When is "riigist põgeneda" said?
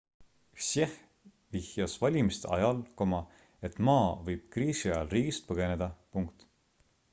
5.15-5.93